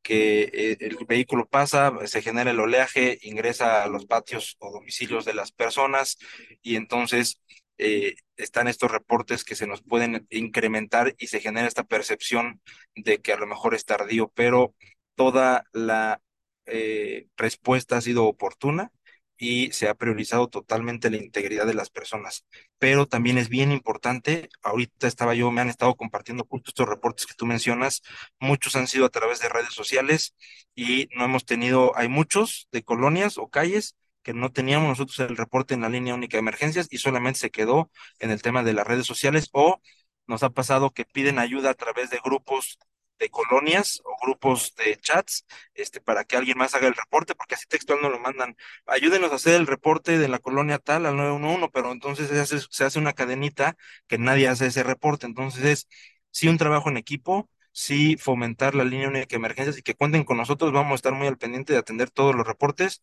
que 0.03 0.43
eh, 0.53 0.77
el 0.81 0.99
vehículo 1.07 1.47
pasa, 1.49 1.93
se 2.07 2.23
genera 2.23 2.51
el 2.53 2.61
oleaje, 2.61 3.19
ingresa 3.23 3.83
a 3.83 3.89
los 3.89 4.07
patios 4.07 4.57
o 4.61 4.71
domicilios 4.73 5.25
de 5.25 5.35
las 5.35 5.53
personas 5.53 6.19
y 6.63 6.77
entonces 6.77 7.41
eh, 7.79 8.15
están 8.37 8.69
estos 8.69 8.91
reportes 8.91 9.45
que 9.45 9.57
se 9.57 9.67
nos 9.67 9.83
pueden 9.83 10.27
incrementar 10.31 11.15
y 11.19 11.29
se 11.29 11.41
genera 11.41 11.69
esta 11.69 11.85
percepción 11.85 12.61
de 12.95 13.21
que 13.21 13.33
a 13.33 13.37
lo 13.37 13.47
mejor 13.47 13.75
es 13.75 13.85
tardío, 13.85 14.33
pero 14.35 14.75
toda 15.17 15.65
la 15.73 16.21
eh, 16.67 17.27
respuesta 17.37 17.97
ha 17.97 18.01
sido 18.01 18.27
oportuna 18.27 18.93
y 19.39 19.73
se 19.73 19.89
ha 19.89 19.95
priorizado 19.95 20.49
totalmente 20.49 21.11
la 21.11 21.17
integridad 21.17 21.67
de 21.67 21.75
las 21.75 21.91
personas. 21.91 22.45
Pero 22.79 23.07
también 23.07 23.39
es 23.39 23.49
bien 23.49 23.73
importante, 23.73 24.49
ahorita 24.63 25.07
estaba 25.07 25.35
yo, 25.35 25.51
me 25.51 25.61
han 25.61 25.69
estado 25.69 25.95
compartiendo 25.95 26.47
justo 26.49 26.71
estos 26.71 26.89
reportes 26.89 27.27
que 27.27 27.35
tú 27.35 27.47
mencionas, 27.47 28.03
muchos 28.41 28.77
han 28.77 28.89
sido 28.89 29.07
a 29.07 29.11
través 29.11 29.41
de 29.41 29.49
redes 29.49 29.73
sociales 29.75 30.35
y 30.75 31.09
no 31.17 31.25
hemos 31.25 31.45
tenido, 31.45 31.97
hay 31.97 32.09
muchos 32.09 32.69
de 32.73 32.83
colonias 32.83 33.39
o 33.39 33.49
calles 33.49 33.97
que 34.23 34.35
no 34.35 34.53
teníamos 34.53 34.89
nosotros 34.89 35.19
el 35.21 35.37
reporte 35.37 35.75
en 35.75 35.83
la 35.83 35.89
línea 35.89 36.15
única 36.15 36.37
de 36.37 36.41
emergencias 36.41 36.89
y 36.91 36.99
solamente 36.99 37.39
se 37.41 37.51
quedó 37.51 37.91
en 38.19 38.31
el 38.31 38.43
tema 38.43 38.63
de 38.63 38.75
las 38.75 38.87
redes 38.87 39.07
sociales 39.07 39.49
o 39.53 39.81
nos 40.27 40.43
ha 40.43 40.51
pasado 40.51 40.91
que 40.91 41.05
piden 41.05 41.39
ayuda 41.39 41.71
a 41.71 41.75
través 41.75 42.11
de 42.11 42.21
grupos 42.23 42.79
de 43.19 43.31
colonias 43.31 44.01
o 44.05 44.17
grupos 44.25 44.75
de 44.77 44.97
chats 44.97 45.45
este, 45.75 46.01
para 46.01 46.25
que 46.25 46.37
alguien 46.37 46.59
más 46.59 46.75
haga 46.75 46.89
el 46.89 46.95
reporte, 46.95 47.35
porque 47.35 47.55
así 47.55 47.67
textual 47.67 48.01
no 48.03 48.11
lo 48.11 48.19
mandan. 48.21 48.57
Ayúdenos 48.87 49.33
a 49.33 49.37
hacer 49.37 49.55
el 49.55 49.67
reporte 49.67 50.19
de 50.19 50.29
la 50.29 50.39
colonia 50.39 50.79
tal 50.79 51.07
al 51.07 51.17
911, 51.17 51.69
pero 51.73 51.93
entonces 51.93 52.29
se 52.29 52.41
hace, 52.41 52.59
se 52.71 52.85
hace 52.85 52.99
una 52.99 53.13
cadenita 53.13 53.77
que 54.07 54.19
nadie 54.19 54.49
hace 54.49 54.67
ese 54.67 54.83
reporte. 54.83 55.27
Entonces 55.27 55.65
es 55.65 55.89
sí 56.31 56.49
un 56.49 56.59
trabajo 56.59 56.89
en 56.91 56.97
equipo, 56.97 57.51
sí 57.73 58.17
fomentar 58.17 58.75
la 58.75 58.85
línea 58.85 59.09
única 59.09 59.27
de 59.29 59.37
emergencias 59.37 59.79
y 59.79 59.83
que 59.83 59.95
cuenten 59.95 60.25
con 60.25 60.37
nosotros. 60.37 60.73
Vamos 60.73 60.93
a 60.93 60.95
estar 60.97 61.15
muy 61.15 61.27
al 61.27 61.39
pendiente 61.39 61.73
de 61.73 61.79
atender 61.81 62.11
todos 62.11 62.35
los 62.35 62.47
reportes. 62.47 63.03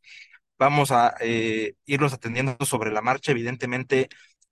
Vamos 0.57 0.91
a 0.91 1.15
eh, 1.22 1.75
irlos 1.86 2.13
atendiendo 2.13 2.57
sobre 2.65 2.91
la 2.91 3.01
marcha. 3.01 3.31
Evidentemente 3.31 4.10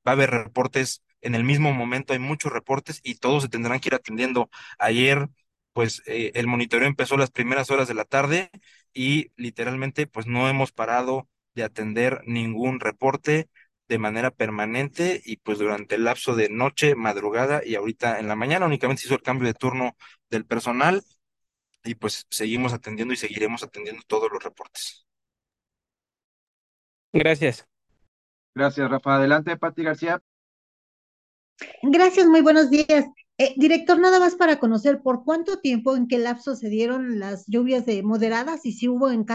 va 0.08 0.12
a 0.12 0.16
haber 0.16 0.32
reportes 0.32 1.04
en 1.24 1.36
el 1.36 1.44
mismo 1.44 1.74
momento, 1.74 2.14
hay 2.14 2.20
muchos 2.20 2.52
reportes 2.52 3.00
y 3.04 3.16
todos 3.16 3.44
se 3.44 3.50
tendrán 3.50 3.80
que 3.80 3.90
ir 3.90 3.96
atendiendo. 3.96 4.50
Ayer 4.78 5.30
pues 5.74 6.04
eh, 6.06 6.32
el 6.36 6.48
monitoreo 6.48 6.88
empezó 6.88 7.18
las 7.18 7.32
primeras 7.32 7.70
horas 7.72 7.88
de 7.88 7.94
la 7.96 8.06
tarde 8.06 8.52
y 8.94 9.32
literalmente 9.36 10.08
pues 10.08 10.28
no 10.28 10.48
hemos 10.50 10.72
parado 10.72 11.28
de 11.56 11.64
atender 11.64 12.22
ningún 12.26 12.80
reporte 12.80 13.50
de 13.88 13.98
manera 13.98 14.32
permanente 14.32 15.22
y 15.26 15.38
pues 15.38 15.60
durante 15.60 15.96
el 15.96 16.06
lapso 16.06 16.36
de 16.36 16.50
noche, 16.50 16.96
madrugada 16.96 17.62
y 17.66 17.76
ahorita 17.76 18.20
en 18.20 18.28
la 18.28 18.36
mañana 18.36 18.66
únicamente 18.66 19.02
se 19.02 19.08
hizo 19.08 19.16
el 19.16 19.22
cambio 19.22 19.48
de 19.48 19.54
turno 19.54 19.96
del 20.30 20.46
personal 20.46 21.04
y 21.84 21.96
pues 21.96 22.26
seguimos 22.30 22.74
atendiendo 22.74 23.14
y 23.14 23.18
seguiremos 23.18 23.64
atendiendo 23.64 24.02
todos 24.08 24.32
los 24.32 24.44
reportes. 24.44 25.06
Gracias. 27.12 27.68
Gracias, 28.56 28.90
Rafa. 28.90 29.16
Adelante, 29.16 29.58
Pati 29.58 29.84
García. 29.84 30.22
Gracias, 31.84 32.28
muy 32.28 32.42
buenos 32.42 32.70
días. 32.70 33.06
Eh, 33.40 33.54
director, 33.58 34.00
nada 34.00 34.20
más 34.20 34.36
para 34.36 34.60
conocer 34.60 35.02
por 35.02 35.24
cuánto 35.24 35.60
tiempo, 35.60 35.96
en 35.96 36.08
qué 36.08 36.18
lapso 36.20 36.56
se 36.56 36.70
dieron 36.70 37.20
las 37.20 37.46
lluvias 37.48 37.86
de 37.86 38.04
moderadas 38.04 38.66
y 38.66 38.72
si 38.74 38.88
hubo 38.88 39.10
en, 39.12 39.26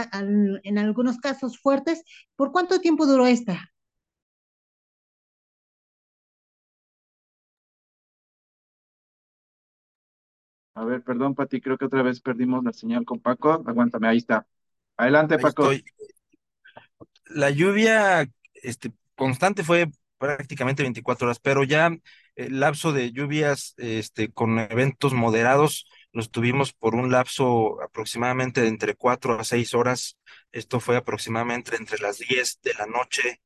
en 0.63 0.77
algunos 0.77 1.17
casos 1.17 1.59
fuertes, 1.59 2.03
¿por 2.35 2.51
cuánto 2.51 2.79
tiempo 2.81 3.05
duró 3.05 3.27
esta? 3.27 3.71
A 10.75 10.85
ver, 10.85 11.03
perdón, 11.03 11.35
Pati, 11.35 11.61
creo 11.61 11.77
que 11.77 11.85
otra 11.85 12.03
vez 12.03 12.21
perdimos 12.21 12.63
la 12.63 12.73
señal 12.73 13.05
con 13.05 13.19
Paco. 13.19 13.51
Aguántame, 13.65 14.07
ahí 14.07 14.17
está. 14.17 14.47
Adelante, 14.97 15.37
Ahí 15.37 15.39
Paco. 15.39 15.69
estoy. 15.69 15.83
La 17.25 17.49
lluvia 17.49 18.29
este, 18.55 18.91
constante 19.15 19.63
fue 19.63 19.91
prácticamente 20.17 20.83
24 20.83 21.27
horas, 21.27 21.39
pero 21.39 21.63
ya 21.63 21.91
lapso 22.47 22.93
de 22.93 23.11
lluvias 23.11 23.73
este, 23.77 24.31
con 24.31 24.59
eventos 24.59 25.13
moderados 25.13 25.85
los 26.11 26.31
tuvimos 26.31 26.73
por 26.73 26.95
un 26.95 27.11
lapso 27.11 27.81
aproximadamente 27.81 28.61
de 28.61 28.67
entre 28.67 28.95
4 28.95 29.39
a 29.39 29.43
6 29.43 29.73
horas. 29.73 30.17
Esto 30.51 30.79
fue 30.79 30.97
aproximadamente 30.97 31.75
entre 31.75 31.99
las 31.99 32.17
10 32.17 32.61
de 32.61 32.73
la 32.73 32.87
noche 32.87 33.41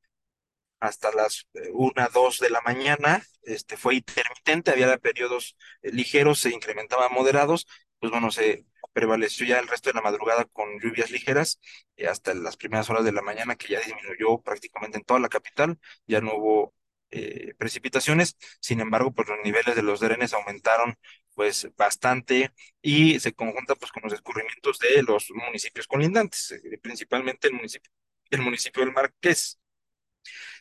hasta 0.80 1.12
las 1.12 1.46
1, 1.72 1.92
eh, 1.96 2.08
2 2.12 2.38
de 2.40 2.50
la 2.50 2.60
mañana. 2.62 3.22
Este, 3.42 3.76
fue 3.76 3.96
intermitente, 3.96 4.70
había 4.70 4.96
periodos 4.98 5.56
eh, 5.82 5.92
ligeros, 5.92 6.40
se 6.40 6.50
incrementaban 6.50 7.12
moderados. 7.12 7.66
Pues 7.98 8.10
bueno, 8.12 8.30
se 8.30 8.66
prevaleció 8.92 9.46
ya 9.46 9.58
el 9.58 9.68
resto 9.68 9.90
de 9.90 9.94
la 9.94 10.02
madrugada 10.02 10.44
con 10.46 10.80
lluvias 10.80 11.10
ligeras 11.10 11.60
y 11.96 12.04
hasta 12.04 12.32
las 12.34 12.56
primeras 12.56 12.88
horas 12.90 13.04
de 13.04 13.12
la 13.12 13.22
mañana 13.22 13.56
que 13.56 13.68
ya 13.68 13.80
disminuyó 13.80 14.38
prácticamente 14.40 14.98
en 14.98 15.04
toda 15.04 15.20
la 15.20 15.28
capital, 15.28 15.78
ya 16.06 16.20
no 16.20 16.34
hubo 16.34 16.74
eh, 17.14 17.54
precipitaciones, 17.58 18.36
sin 18.60 18.80
embargo, 18.80 19.12
pues 19.12 19.28
los 19.28 19.38
niveles 19.44 19.76
de 19.76 19.82
los 19.82 20.00
drenes 20.00 20.32
aumentaron 20.34 20.96
pues 21.34 21.68
bastante 21.76 22.52
y 22.82 23.20
se 23.20 23.32
conjunta 23.32 23.74
pues 23.76 23.92
con 23.92 24.02
los 24.04 24.12
escurrimientos 24.12 24.78
de 24.80 25.02
los 25.02 25.30
municipios 25.30 25.86
colindantes, 25.86 26.52
eh, 26.52 26.78
principalmente 26.82 27.48
el 27.48 27.54
municipio, 27.54 27.90
el 28.30 28.40
del 28.40 28.92
Marqués. 28.92 29.58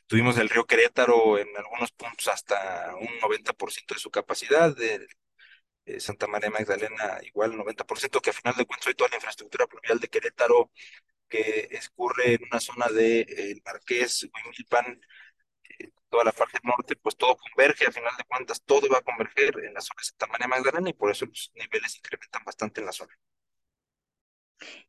Tuvimos 0.07 0.37
el 0.37 0.49
río 0.49 0.65
Querétaro 0.65 1.37
en 1.39 1.47
algunos 1.57 1.91
puntos 1.91 2.27
hasta 2.27 2.95
un 2.99 3.19
90% 3.19 3.95
de 3.95 3.99
su 3.99 4.11
capacidad, 4.11 4.75
de 4.75 5.07
eh, 5.85 5.99
Santa 5.99 6.27
María 6.27 6.49
Magdalena 6.49 7.19
igual 7.23 7.53
90%, 7.53 8.21
que 8.21 8.29
a 8.29 8.33
final 8.33 8.55
de 8.55 8.65
cuentas 8.65 8.87
hoy 8.87 8.95
toda 8.95 9.09
la 9.09 9.17
infraestructura 9.17 9.67
pluvial 9.67 9.99
de 9.99 10.07
Querétaro 10.07 10.71
que 11.29 11.67
escurre 11.71 12.35
en 12.35 12.43
una 12.51 12.59
zona 12.59 12.87
de 12.89 13.21
el 13.21 13.61
Marqués, 13.65 14.29
Huimilpan, 14.33 14.85
eh, 14.87 14.99
toda 16.13 16.25
la 16.25 16.31
parte 16.31 16.59
norte, 16.63 16.95
pues 16.95 17.17
todo 17.17 17.35
converge, 17.35 17.87
a 17.87 17.91
final 17.91 18.13
de 18.15 18.23
cuentas 18.25 18.61
todo 18.63 18.87
va 18.87 18.99
a 18.99 19.01
converger 19.01 19.51
en 19.65 19.73
la 19.73 19.81
zona 19.81 19.97
de 19.99 20.05
Santa 20.05 20.27
María 20.27 20.47
Magdalena 20.47 20.89
y 20.91 20.93
por 20.93 21.09
eso 21.09 21.25
los 21.25 21.51
niveles 21.55 21.97
incrementan 21.97 22.43
bastante 22.45 22.81
en 22.81 22.85
la 22.85 22.91
zona. 22.91 23.17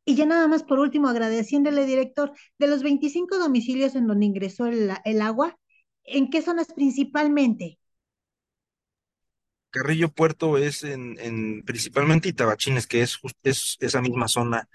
Y 0.05 0.15
ya 0.15 0.27
nada 0.27 0.47
más 0.47 0.61
por 0.61 0.77
último, 0.77 1.09
agradeciéndole, 1.09 1.87
director, 1.87 2.31
de 2.59 2.67
los 2.67 2.83
25 2.83 3.39
domicilios 3.39 3.95
en 3.95 4.05
donde 4.05 4.27
ingresó 4.27 4.67
el, 4.67 4.91
el 5.03 5.21
agua, 5.23 5.57
¿en 6.03 6.29
qué 6.29 6.43
zonas 6.43 6.67
principalmente? 6.75 7.79
Carrillo 9.71 10.09
Puerto 10.09 10.57
es 10.57 10.83
en, 10.83 11.17
en 11.19 11.63
principalmente 11.65 12.29
Itabachines, 12.29 12.85
que 12.87 13.01
es, 13.01 13.19
es 13.43 13.77
esa 13.79 14.01
misma 14.01 14.27
zona 14.27 14.69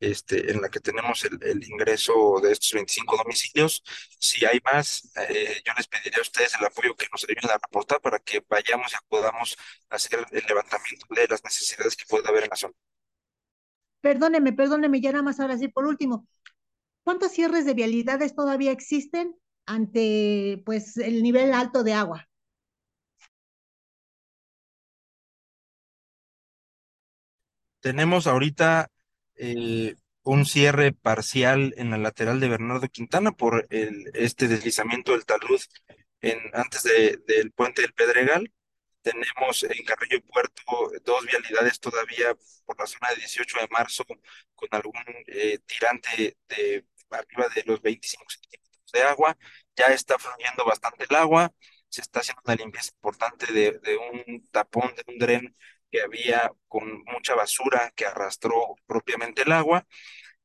este, 0.00 0.50
en 0.50 0.62
la 0.62 0.70
que 0.70 0.80
tenemos 0.80 1.24
el, 1.24 1.38
el, 1.42 1.62
ingreso 1.62 2.40
de 2.42 2.52
estos 2.52 2.72
25 2.72 3.18
domicilios. 3.18 3.82
Si 4.18 4.44
hay 4.46 4.58
más, 4.64 5.12
eh, 5.28 5.62
yo 5.64 5.72
les 5.76 5.86
pediré 5.86 6.16
a 6.16 6.22
ustedes 6.22 6.54
el 6.58 6.66
apoyo 6.66 6.96
que 6.96 7.06
nos 7.12 7.24
ayuden 7.24 7.50
a 7.50 7.58
reportar 7.58 8.00
para 8.00 8.18
que 8.18 8.42
vayamos 8.48 8.92
y 8.92 8.96
podamos 9.08 9.56
hacer 9.90 10.26
el 10.30 10.44
levantamiento 10.48 11.06
de 11.10 11.28
las 11.28 11.44
necesidades 11.44 11.96
que 11.96 12.06
pueda 12.08 12.30
haber 12.30 12.44
en 12.44 12.50
la 12.50 12.56
zona. 12.56 12.74
Perdóneme, 14.00 14.54
perdóneme, 14.54 15.00
ya 15.02 15.12
nada 15.12 15.22
más 15.22 15.38
ahora 15.38 15.58
sí, 15.58 15.68
por 15.68 15.84
último, 15.84 16.26
¿cuántos 17.02 17.32
cierres 17.32 17.66
de 17.66 17.74
vialidades 17.74 18.34
todavía 18.34 18.72
existen 18.72 19.36
ante 19.66 20.62
pues 20.64 20.96
el 20.96 21.22
nivel 21.22 21.52
alto 21.52 21.84
de 21.84 21.92
agua? 21.92 22.26
Tenemos 27.80 28.26
ahorita 28.26 28.90
eh, 29.40 29.96
un 30.22 30.44
cierre 30.46 30.92
parcial 30.92 31.74
en 31.78 31.90
la 31.90 31.98
lateral 31.98 32.40
de 32.40 32.48
Bernardo 32.48 32.88
Quintana 32.88 33.32
por 33.32 33.66
el, 33.70 34.10
este 34.14 34.48
deslizamiento 34.48 35.12
del 35.12 35.24
talud 35.24 35.60
en, 36.20 36.38
antes 36.52 36.82
de, 36.82 37.18
del 37.26 37.52
puente 37.52 37.82
del 37.82 37.94
Pedregal. 37.94 38.52
Tenemos 39.02 39.62
en 39.64 39.84
Carrillo 39.84 40.20
Puerto 40.26 40.62
dos 41.04 41.24
vialidades 41.26 41.80
todavía 41.80 42.36
por 42.66 42.78
la 42.78 42.86
zona 42.86 43.10
de 43.10 43.16
18 43.16 43.58
de 43.60 43.68
marzo 43.70 44.04
con 44.54 44.68
algún 44.72 44.94
eh, 45.26 45.58
tirante 45.66 46.36
de 46.48 46.84
arriba 47.10 47.48
de 47.54 47.62
los 47.64 47.80
25 47.80 48.24
centímetros 48.28 48.92
de 48.92 49.02
agua. 49.02 49.36
Ya 49.76 49.86
está 49.86 50.18
fluyendo 50.18 50.64
bastante 50.66 51.06
el 51.08 51.16
agua. 51.16 51.50
Se 51.88 52.02
está 52.02 52.20
haciendo 52.20 52.42
una 52.44 52.56
limpieza 52.56 52.90
importante 52.94 53.52
de, 53.52 53.78
de 53.78 53.96
un 53.96 54.46
tapón, 54.50 54.94
de 54.94 55.04
un 55.08 55.18
dren 55.18 55.56
que 55.90 56.02
había 56.02 56.52
con 56.68 57.02
mucha 57.04 57.34
basura 57.34 57.92
que 57.96 58.06
arrastró 58.06 58.76
propiamente 58.86 59.42
el 59.42 59.52
agua 59.52 59.86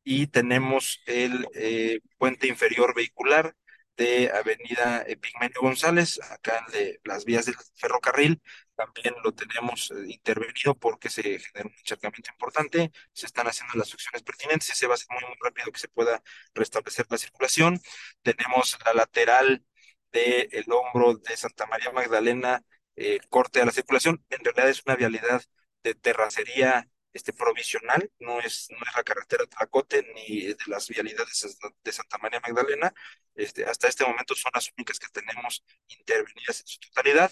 y 0.03 0.27
tenemos 0.27 1.01
el 1.07 1.47
eh, 1.55 1.99
puente 2.17 2.47
inferior 2.47 2.95
vehicular 2.95 3.55
de 3.97 4.29
Avenida 4.31 5.03
Epigmenio 5.07 5.61
González, 5.61 6.19
acá 6.31 6.65
de 6.71 6.99
las 7.03 7.25
vías 7.25 7.45
del 7.45 7.55
ferrocarril, 7.75 8.41
también 8.75 9.15
lo 9.23 9.33
tenemos 9.33 9.91
eh, 9.91 10.05
intervenido 10.07 10.75
porque 10.75 11.09
se 11.09 11.23
genera 11.23 11.65
un 11.65 11.73
encharcamiento 11.79 12.29
importante, 12.31 12.91
se 13.13 13.25
están 13.25 13.47
haciendo 13.47 13.73
las 13.75 13.93
acciones 13.93 14.21
pertinentes 14.23 14.69
y 14.69 14.73
se 14.75 14.87
va 14.87 14.93
a 14.93 14.95
hacer 14.95 15.07
muy, 15.11 15.23
muy 15.23 15.37
rápido 15.41 15.71
que 15.71 15.79
se 15.79 15.87
pueda 15.87 16.21
restablecer 16.53 17.05
la 17.09 17.17
circulación. 17.17 17.79
Tenemos 18.21 18.77
la 18.85 18.93
lateral 18.93 19.63
del 20.11 20.49
el 20.51 20.65
hombro 20.71 21.15
de 21.15 21.37
Santa 21.37 21.65
María 21.67 21.91
Magdalena 21.91 22.63
eh, 22.95 23.19
corte 23.29 23.61
a 23.61 23.65
la 23.65 23.71
circulación. 23.71 24.23
En 24.29 24.43
realidad 24.43 24.69
es 24.69 24.83
una 24.85 24.95
vialidad 24.95 25.43
de 25.83 25.95
terracería 25.95 26.89
este, 27.13 27.31
provisional, 27.31 28.11
no 28.19 28.39
es, 28.39 28.67
no 28.71 28.77
es 28.77 28.95
la 28.95 29.03
carretera 29.03 29.45
Tlacote 29.45 30.05
ni 30.13 30.41
de 30.41 30.57
las 30.67 30.89
vialidades 30.89 31.57
de 31.83 31.91
Santa 31.91 32.17
María 32.17 32.41
Magdalena. 32.41 32.93
Este, 33.35 33.65
hasta 33.65 33.87
este 33.87 34.05
momento 34.05 34.35
son 34.35 34.51
las 34.53 34.69
únicas 34.77 34.99
que 34.99 35.07
tenemos 35.07 35.63
intervenidas 35.87 36.61
en 36.61 36.67
su 36.67 36.79
totalidad. 36.79 37.31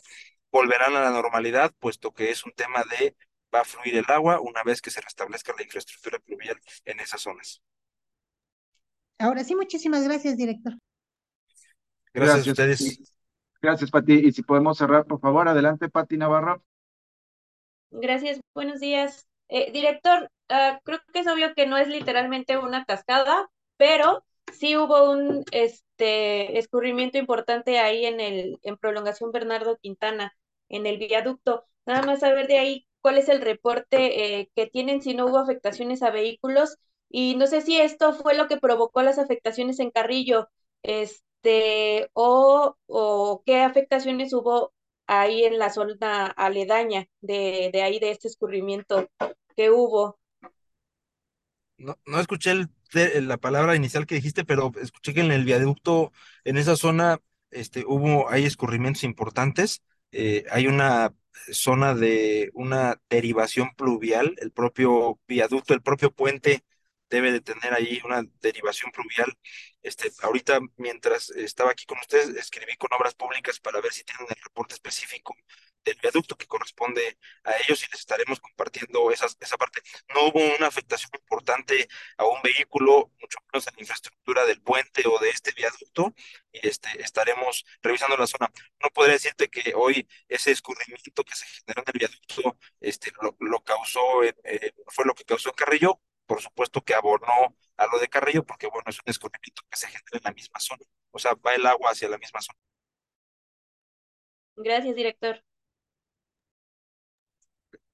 Volverán 0.51 0.95
a 0.95 1.01
la 1.01 1.11
normalidad, 1.11 1.73
puesto 1.79 2.13
que 2.13 2.31
es 2.31 2.45
un 2.45 2.53
tema 2.53 2.83
de 2.97 3.15
va 3.53 3.61
a 3.61 3.65
fluir 3.65 3.97
el 3.97 4.05
agua 4.07 4.39
una 4.39 4.63
vez 4.63 4.81
que 4.81 4.89
se 4.89 5.01
restablezca 5.01 5.53
la 5.55 5.63
infraestructura 5.63 6.19
pluvial 6.19 6.59
en 6.85 6.99
esas 6.99 7.21
zonas. 7.21 7.61
Ahora 9.19 9.43
sí, 9.43 9.55
muchísimas 9.55 10.03
gracias, 10.03 10.37
director. 10.37 10.73
Gracias, 12.13 12.45
gracias 12.45 12.47
a 12.47 12.51
ustedes. 12.51 13.12
Gracias, 13.63 13.91
Pati. 13.91 14.15
Y 14.15 14.33
si 14.33 14.43
podemos 14.43 14.77
cerrar, 14.77 15.05
por 15.05 15.21
favor, 15.21 15.47
adelante, 15.47 15.87
Pati 15.87 16.17
Navarro. 16.17 16.61
Gracias, 17.91 18.41
buenos 18.53 18.81
días. 18.81 19.25
Eh, 19.47 19.71
director, 19.71 20.29
uh, 20.49 20.77
creo 20.83 20.99
que 21.13 21.19
es 21.19 21.27
obvio 21.27 21.53
que 21.55 21.65
no 21.65 21.77
es 21.77 21.87
literalmente 21.87 22.57
una 22.57 22.83
cascada, 22.83 23.49
pero 23.77 24.25
sí 24.51 24.75
hubo 24.75 25.09
un 25.09 25.45
este, 25.51 26.57
escurrimiento 26.59 27.17
importante 27.17 27.79
ahí 27.79 28.05
en 28.05 28.19
el 28.19 28.59
en 28.63 28.75
prolongación 28.75 29.31
Bernardo 29.31 29.77
Quintana, 29.77 30.33
en 30.67 30.85
el 30.85 30.97
viaducto. 30.97 31.63
Nada 31.85 32.01
más 32.05 32.19
saber 32.19 32.47
de 32.47 32.57
ahí 32.57 32.85
cuál 32.99 33.17
es 33.17 33.29
el 33.29 33.39
reporte 33.39 34.39
eh, 34.41 34.51
que 34.57 34.67
tienen, 34.67 35.01
si 35.01 35.13
no 35.13 35.27
hubo 35.27 35.37
afectaciones 35.37 36.03
a 36.03 36.11
vehículos. 36.11 36.75
Y 37.07 37.35
no 37.37 37.47
sé 37.47 37.61
si 37.61 37.79
esto 37.79 38.11
fue 38.11 38.35
lo 38.35 38.49
que 38.49 38.57
provocó 38.57 39.03
las 39.03 39.19
afectaciones 39.19 39.79
en 39.79 39.89
Carrillo. 39.89 40.49
Este, 40.81 41.23
este, 41.43 42.09
o, 42.13 42.77
o 42.87 43.43
qué 43.45 43.61
afectaciones 43.61 44.33
hubo 44.33 44.73
ahí 45.07 45.43
en 45.43 45.59
la 45.59 45.69
zona 45.69 46.27
aledaña 46.27 47.05
de, 47.21 47.69
de 47.73 47.81
ahí 47.83 47.99
de 47.99 48.11
este 48.11 48.29
escurrimiento 48.29 49.09
que 49.55 49.69
hubo. 49.69 50.17
No, 51.77 51.97
no 52.05 52.19
escuché 52.19 52.53
la 52.93 53.37
palabra 53.37 53.75
inicial 53.75 54.05
que 54.05 54.15
dijiste, 54.15 54.45
pero 54.45 54.71
escuché 54.81 55.13
que 55.13 55.21
en 55.21 55.31
el 55.31 55.43
viaducto, 55.43 56.11
en 56.45 56.57
esa 56.57 56.77
zona, 56.77 57.19
este, 57.51 57.83
hubo, 57.85 58.29
hay 58.29 58.45
escurrimientos 58.45 59.03
importantes. 59.03 59.81
Eh, 60.11 60.45
hay 60.49 60.67
una 60.67 61.13
zona 61.51 61.93
de 61.95 62.51
una 62.53 63.01
derivación 63.09 63.71
pluvial, 63.75 64.35
el 64.39 64.51
propio 64.51 65.19
viaducto, 65.27 65.73
el 65.73 65.81
propio 65.81 66.11
puente 66.11 66.63
debe 67.13 67.31
de 67.31 67.41
tener 67.41 67.73
ahí 67.75 68.01
una 68.03 68.23
derivación 68.41 68.91
pluvial. 68.91 69.31
Este, 69.83 70.11
ahorita, 70.23 70.59
mientras 70.77 71.29
estaba 71.29 71.69
aquí 71.71 71.85
con 71.85 71.99
ustedes, 71.99 72.29
escribí 72.29 72.75
con 72.75 72.91
obras 72.93 73.13
públicas 73.13 73.59
para 73.59 73.81
ver 73.81 73.93
si 73.93 74.03
tienen 74.03 74.25
el 74.29 74.43
reporte 74.43 74.73
específico 74.73 75.35
del 75.85 75.95
viaducto 76.01 76.35
que 76.37 76.47
corresponde 76.47 77.17
a 77.43 77.51
ellos 77.57 77.83
y 77.83 77.91
les 77.91 77.99
estaremos 77.99 78.39
compartiendo 78.39 79.11
esas, 79.11 79.37
esa 79.39 79.57
parte. 79.57 79.81
No 80.15 80.27
hubo 80.27 80.39
una 80.57 80.67
afectación 80.67 81.11
importante 81.13 81.87
a 82.17 82.25
un 82.25 82.41
vehículo, 82.41 83.11
mucho 83.19 83.37
menos 83.51 83.67
a 83.67 83.71
la 83.71 83.81
infraestructura 83.81 84.45
del 84.45 84.61
puente 84.61 85.03
o 85.05 85.19
de 85.19 85.29
este 85.29 85.51
viaducto, 85.51 86.15
y 86.51 86.67
este, 86.67 86.89
estaremos 86.99 87.63
revisando 87.83 88.17
la 88.17 88.25
zona. 88.27 88.49
No 88.81 88.89
podría 88.89 89.13
decirte 89.13 89.49
que 89.49 89.73
hoy 89.75 90.07
ese 90.29 90.51
escurrimiento 90.51 91.23
que 91.23 91.35
se 91.35 91.45
generó 91.45 91.83
en 91.85 91.93
el 91.93 91.99
viaducto 91.99 92.57
este, 92.79 93.11
lo, 93.21 93.35
lo 93.39 93.63
causó, 93.63 94.23
eh, 94.23 94.73
fue 94.87 95.05
lo 95.05 95.13
que 95.13 95.25
causó 95.25 95.51
Carrillo, 95.53 96.01
por 96.33 96.41
supuesto 96.41 96.81
que 96.81 96.95
abonó 96.95 97.55
a 97.77 97.85
lo 97.85 97.99
de 97.99 98.07
Carrillo, 98.07 98.43
porque 98.43 98.65
bueno, 98.65 98.85
es 98.87 98.97
un 98.97 99.03
escurrimiento 99.05 99.61
que 99.69 99.77
se 99.77 99.85
genera 99.85 100.03
en 100.13 100.21
la 100.23 100.31
misma 100.31 100.59
zona, 100.59 100.83
o 101.11 101.19
sea, 101.19 101.35
va 101.35 101.53
el 101.53 101.63
agua 101.63 101.91
hacia 101.91 102.09
la 102.09 102.17
misma 102.17 102.41
zona. 102.41 102.57
Gracias, 104.55 104.95
director. 104.95 105.43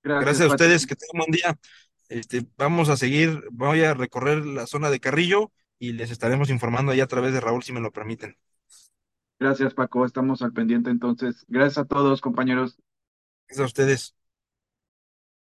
Gracias, 0.02 0.26
Gracias 0.26 0.50
a 0.50 0.54
ustedes, 0.54 0.88
que 0.88 0.96
tengan 0.96 1.16
un 1.16 1.20
buen 1.20 1.32
día. 1.32 1.60
Este, 2.08 2.46
vamos 2.56 2.88
a 2.88 2.96
seguir, 2.96 3.44
voy 3.52 3.84
a 3.84 3.94
recorrer 3.94 4.46
la 4.46 4.68
zona 4.68 4.90
de 4.90 5.02
Carrillo 5.02 5.52
y 5.78 5.92
les 5.92 6.10
estaremos 6.10 6.50
informando 6.50 6.94
ahí 6.94 7.02
a 7.02 7.08
través 7.08 7.34
de 7.34 7.42
Raúl, 7.42 7.64
si 7.64 7.74
me 7.74 7.82
lo 7.82 7.92
permiten. 7.92 8.38
Gracias, 9.38 9.74
Paco, 9.74 10.06
estamos 10.06 10.42
al 10.44 10.54
pendiente 10.54 10.90
entonces. 10.90 11.44
Gracias 11.50 11.80
a 11.80 11.86
todos, 11.86 12.22
compañeros. 12.22 12.78
Gracias 13.48 13.64
a 13.64 13.66
ustedes. 13.66 14.19